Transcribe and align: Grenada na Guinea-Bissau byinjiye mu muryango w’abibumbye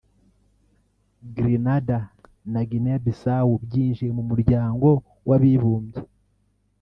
Grenada 1.35 1.97
na 2.51 2.61
Guinea-Bissau 2.69 3.51
byinjiye 3.65 4.09
mu 4.17 4.23
muryango 4.29 4.87
w’abibumbye 5.27 6.01